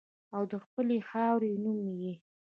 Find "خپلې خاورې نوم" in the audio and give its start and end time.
0.63-1.81